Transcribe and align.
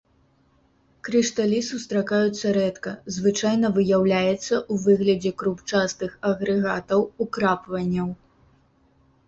Крышталі 1.07 1.59
сустракаюцца 1.67 2.53
рэдка, 2.57 2.93
звычайна 3.19 3.67
выяўляецца 3.77 4.39
ў 4.39 4.73
выглядзе 4.87 5.31
крупчастых 5.45 6.19
агрэгатаў, 6.33 6.99
украпванняў. 7.27 8.09